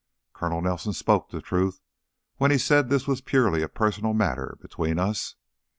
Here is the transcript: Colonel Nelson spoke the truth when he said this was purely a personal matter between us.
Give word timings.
Colonel 0.33 0.63
Nelson 0.63 0.93
spoke 0.93 1.29
the 1.29 1.43
truth 1.43 1.79
when 2.37 2.49
he 2.49 2.57
said 2.57 2.89
this 2.89 3.05
was 3.05 3.21
purely 3.21 3.61
a 3.61 3.69
personal 3.69 4.15
matter 4.15 4.57
between 4.59 4.97
us. 4.97 5.35